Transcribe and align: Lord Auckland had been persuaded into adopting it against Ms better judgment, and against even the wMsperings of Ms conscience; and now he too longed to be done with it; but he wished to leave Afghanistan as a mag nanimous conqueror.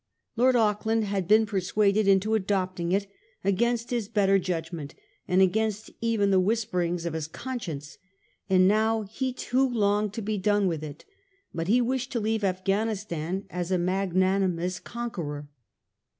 Lord 0.35 0.55
Auckland 0.55 1.03
had 1.03 1.27
been 1.27 1.45
persuaded 1.45 2.07
into 2.07 2.33
adopting 2.33 2.91
it 2.91 3.05
against 3.43 3.91
Ms 3.91 4.07
better 4.07 4.39
judgment, 4.39 4.95
and 5.27 5.43
against 5.43 5.91
even 6.01 6.31
the 6.31 6.41
wMsperings 6.41 7.05
of 7.05 7.13
Ms 7.13 7.27
conscience; 7.27 7.99
and 8.49 8.67
now 8.67 9.03
he 9.03 9.31
too 9.31 9.69
longed 9.69 10.13
to 10.13 10.23
be 10.23 10.39
done 10.39 10.65
with 10.65 10.83
it; 10.83 11.05
but 11.53 11.67
he 11.67 11.81
wished 11.81 12.11
to 12.13 12.19
leave 12.19 12.43
Afghanistan 12.43 13.45
as 13.51 13.69
a 13.69 13.77
mag 13.77 14.15
nanimous 14.15 14.79
conqueror. 14.83 15.49